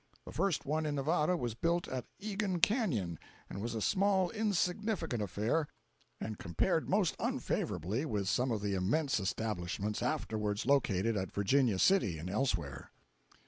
The 0.25 0.31
first 0.31 0.65
one 0.65 0.87
in 0.87 0.95
Nevada 0.95 1.37
was 1.37 1.53
built 1.53 1.87
at 1.87 2.07
Egan 2.17 2.59
Canyon 2.59 3.19
and 3.47 3.61
was 3.61 3.75
a 3.75 3.83
small 3.83 4.31
insignificant 4.31 5.21
affair 5.21 5.67
and 6.19 6.39
compared 6.39 6.89
most 6.89 7.15
unfavorably 7.19 8.03
with 8.05 8.27
some 8.27 8.49
of 8.49 8.61
the 8.63 8.73
immense 8.73 9.19
establishments 9.19 10.01
afterwards 10.01 10.65
located 10.65 11.15
at 11.15 11.31
Virginia 11.31 11.77
City 11.77 12.17
and 12.17 12.31
elsewhere. 12.31 12.89